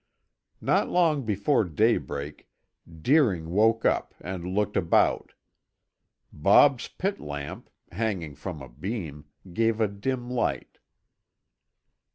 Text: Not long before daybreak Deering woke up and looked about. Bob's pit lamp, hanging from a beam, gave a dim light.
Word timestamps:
Not 0.61 0.89
long 0.89 1.25
before 1.25 1.63
daybreak 1.63 2.49
Deering 3.03 3.51
woke 3.51 3.85
up 3.85 4.15
and 4.19 4.43
looked 4.47 4.75
about. 4.75 5.33
Bob's 6.33 6.87
pit 6.87 7.19
lamp, 7.19 7.69
hanging 7.91 8.33
from 8.33 8.63
a 8.63 8.67
beam, 8.69 9.25
gave 9.53 9.79
a 9.79 9.87
dim 9.87 10.27
light. 10.27 10.79